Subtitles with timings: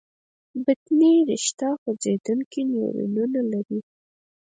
[0.65, 3.79] بطني رشته خوځېدونکي نیورونونه لري.